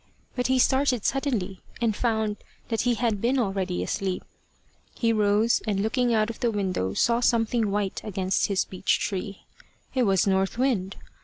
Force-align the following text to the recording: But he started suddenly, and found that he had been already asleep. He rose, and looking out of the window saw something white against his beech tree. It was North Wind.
But 0.35 0.47
he 0.47 0.57
started 0.57 1.05
suddenly, 1.05 1.61
and 1.79 1.95
found 1.95 2.37
that 2.69 2.81
he 2.89 2.95
had 2.95 3.21
been 3.21 3.37
already 3.37 3.83
asleep. 3.83 4.23
He 4.95 5.13
rose, 5.13 5.61
and 5.67 5.79
looking 5.83 6.11
out 6.11 6.31
of 6.31 6.39
the 6.39 6.49
window 6.49 6.95
saw 6.95 7.19
something 7.19 7.69
white 7.69 8.01
against 8.03 8.47
his 8.47 8.65
beech 8.65 8.99
tree. 8.99 9.43
It 9.93 10.05
was 10.07 10.25
North 10.25 10.57
Wind. 10.57 10.95